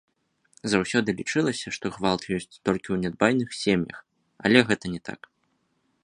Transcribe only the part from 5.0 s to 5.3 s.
так.